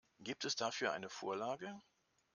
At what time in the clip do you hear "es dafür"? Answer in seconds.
0.45-0.93